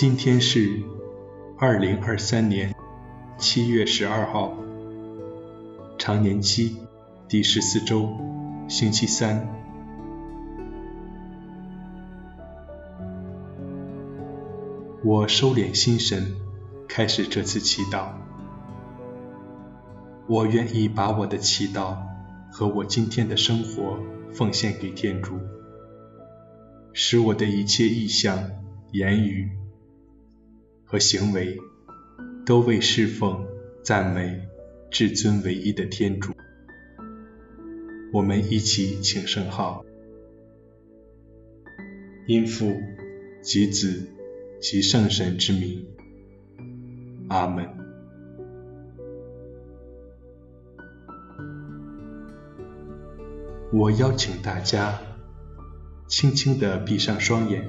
[0.00, 0.80] 今天是
[1.58, 2.72] 二零二三年
[3.36, 4.56] 七月十二号，
[5.98, 6.76] 常年期
[7.26, 8.08] 第十四周，
[8.68, 9.44] 星期三。
[15.02, 16.32] 我收敛心神，
[16.88, 18.10] 开始这次祈祷。
[20.28, 21.96] 我愿意把我的祈祷
[22.52, 23.98] 和我今天的生活
[24.32, 25.40] 奉献给天主。
[26.92, 28.38] 使我的一切意向、
[28.92, 29.50] 言语
[30.90, 31.60] 和行为
[32.46, 33.46] 都为侍奉、
[33.82, 34.48] 赞美
[34.90, 36.32] 至尊唯一的天主。
[38.10, 39.84] 我们一起请圣号：
[42.26, 42.80] 因父
[43.42, 44.08] 及子
[44.62, 45.86] 及圣神之名。
[47.28, 47.68] 阿门。
[53.70, 54.98] 我邀请大家。
[56.06, 57.68] 轻轻地闭上双眼，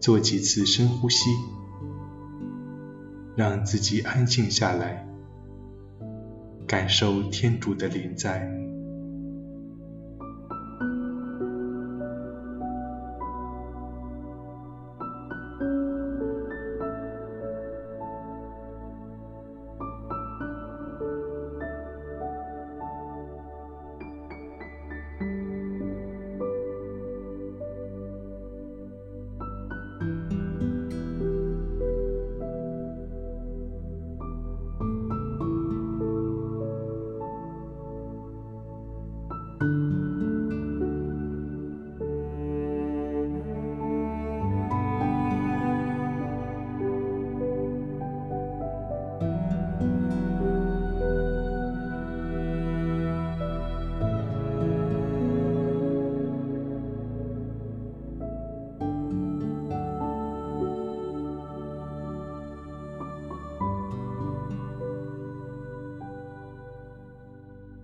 [0.00, 1.28] 做几次深呼吸，
[3.36, 5.06] 让自己安静下来，
[6.66, 8.69] 感受天主的临在。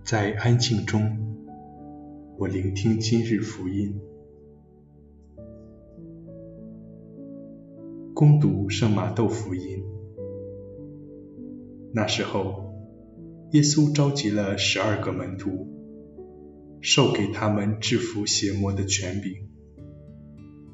[0.07, 1.35] 在安静中，
[2.37, 3.99] 我聆听今日福音，
[8.13, 9.83] 恭读圣马窦福音。
[11.93, 12.73] 那时候，
[13.51, 15.67] 耶稣召集了十二个门徒，
[16.79, 19.33] 授给他们制服邪魔的权柄，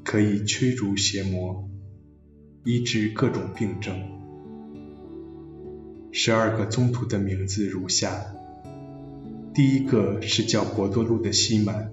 [0.04, 1.68] 可以驱逐邪魔，
[2.64, 4.00] 医治各种病症。
[6.12, 8.33] 十二个宗徒的名字如下。
[9.54, 11.92] 第一个是叫伯多禄的西满，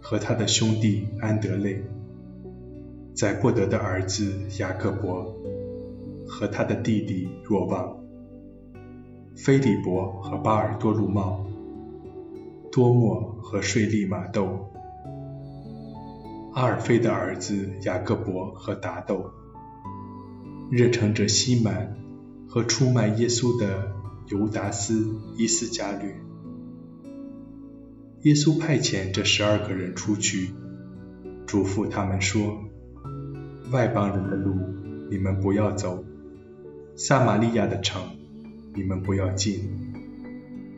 [0.00, 1.84] 和他的兄弟安德肋，
[3.14, 5.36] 在伯德的儿子雅各伯，
[6.26, 7.96] 和他的弟弟若望，
[9.36, 11.46] 菲利伯和巴尔多禄茂，
[12.72, 14.72] 多默和税利玛窦，
[16.54, 19.30] 阿尔菲的儿子雅各伯和达窦，
[20.72, 21.96] 热诚者西满
[22.48, 23.92] 和出卖耶稣的
[24.26, 26.23] 犹达斯伊斯加略。
[28.24, 30.48] 耶稣派遣这十二个人出去，
[31.46, 32.64] 嘱咐他们说
[33.70, 34.56] ：“外邦人的路
[35.10, 36.02] 你们不要走，
[36.96, 38.02] 撒玛利亚的城
[38.74, 39.92] 你们不要进，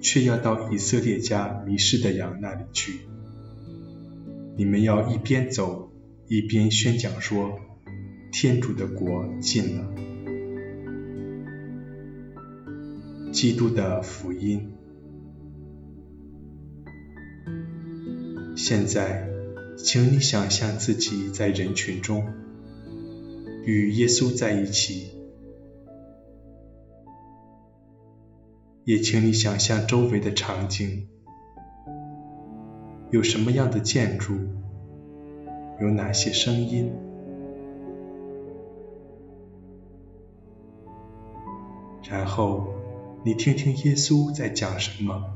[0.01, 2.95] 却要到以色列家迷失的羊那里去。
[4.57, 5.93] 你们要一边走，
[6.27, 7.61] 一边宣讲说：
[8.33, 9.95] 天主的国近了。”
[13.31, 14.73] 基督的福音。
[18.56, 19.28] 现在，
[19.77, 22.27] 请你想象自己在人群中，
[23.67, 25.12] 与耶稣在一起，
[28.84, 31.07] 也请你想象周围的场景，
[33.10, 34.34] 有什么样的建筑，
[35.83, 36.91] 有哪些声音，
[42.09, 42.66] 然后
[43.22, 45.35] 你听听耶稣在讲什么。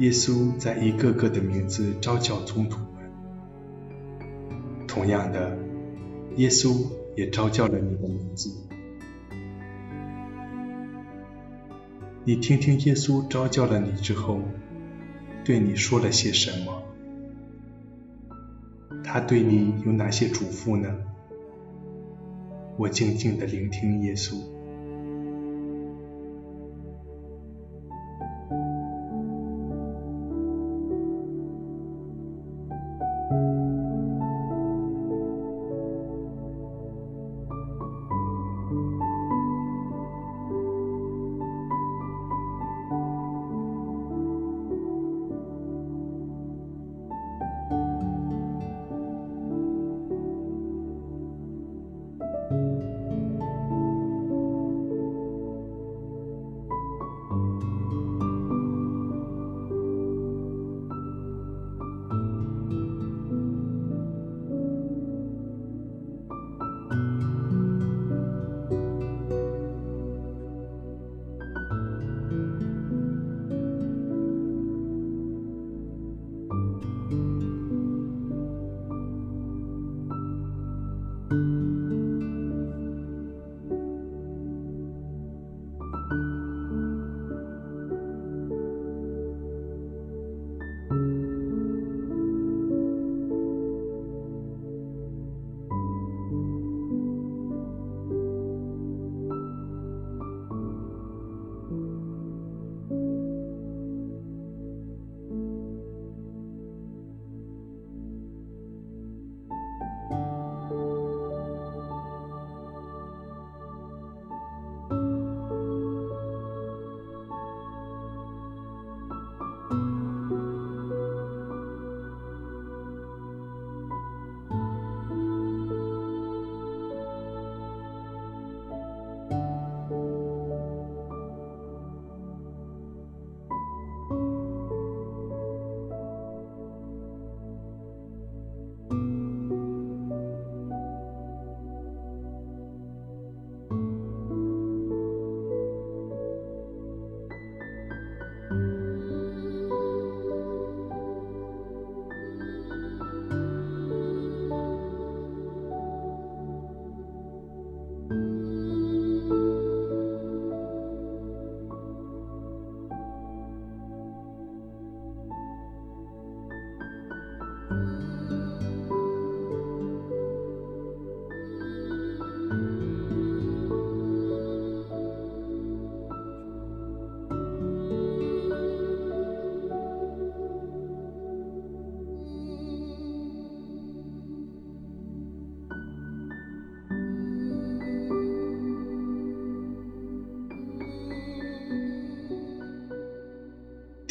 [0.00, 3.10] 耶稣在一个个的名字召叫宗徒们。
[4.88, 5.58] 同样的，
[6.36, 8.50] 耶稣也召叫了你的名字。
[12.24, 14.40] 你听听耶稣召叫了你之后，
[15.44, 16.82] 对你说了些什么？
[19.04, 20.96] 他对你有哪些嘱咐呢？
[22.78, 24.34] 我静静地聆听耶稣。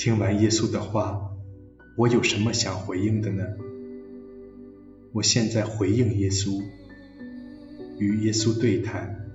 [0.01, 1.29] 听完耶稣的话，
[1.97, 3.43] 我有什么想回应的呢？
[5.11, 6.63] 我现在回应耶稣，
[7.97, 9.28] 与耶稣对谈。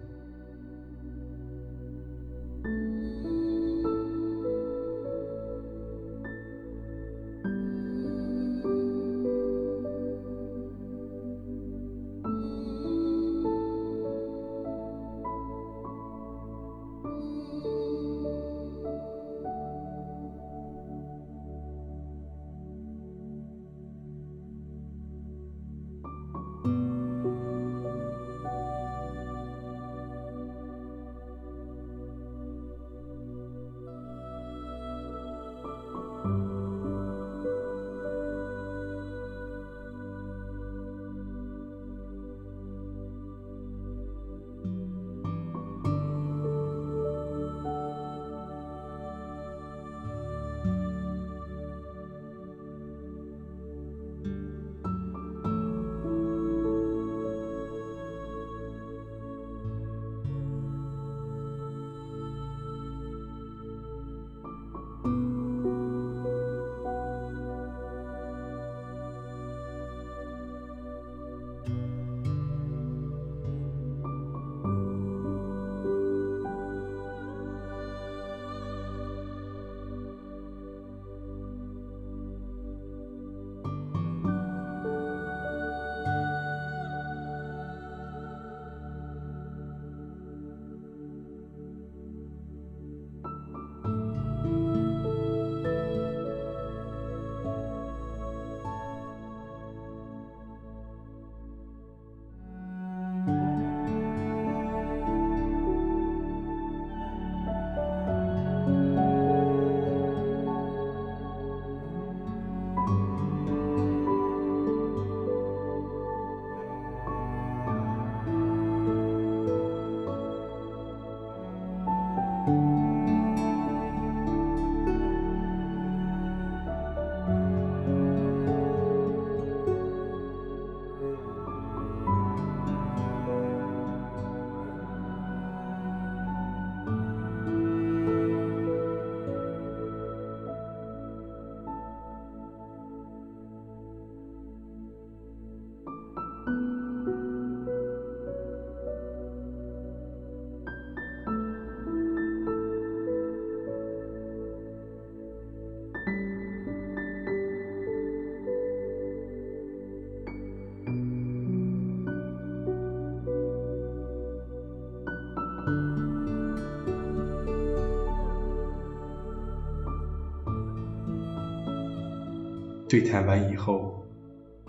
[172.95, 174.05] 对谈完以后，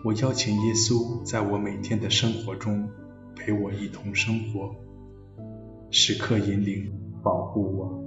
[0.03, 2.89] 我邀请耶稣在我每天的生活中
[3.35, 4.75] 陪我一同生活，
[5.91, 6.91] 时刻引领、
[7.21, 8.04] 保护我。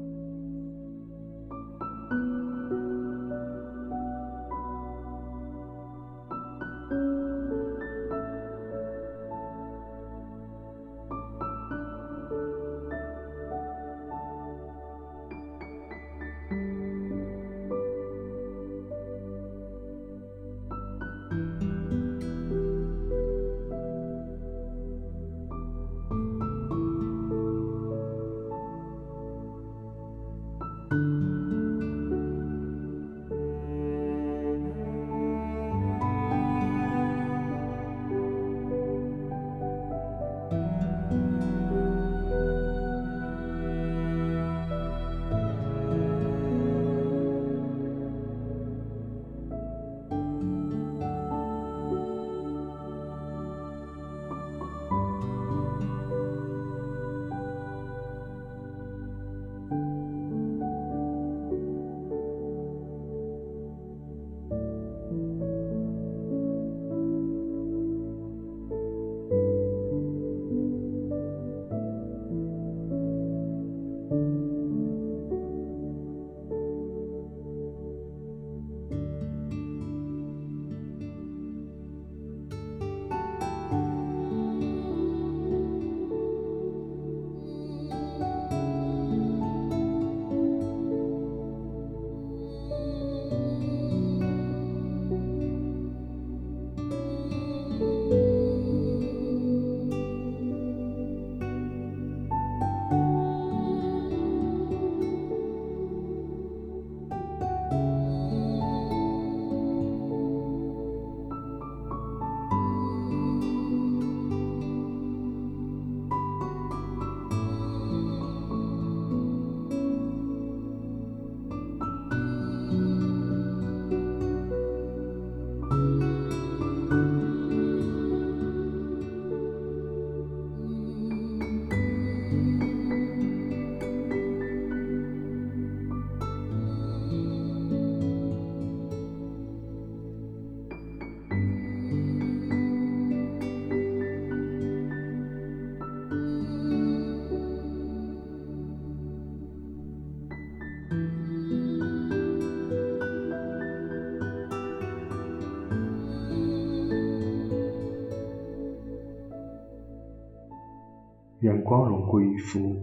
[161.40, 162.75] 愿光荣归于父，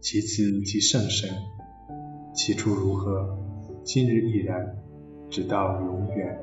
[0.00, 1.30] 及子，及圣神，
[2.34, 3.38] 起初如何，
[3.84, 4.76] 今日亦然，
[5.30, 6.38] 直到永远。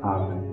[0.00, 0.51] 阿门。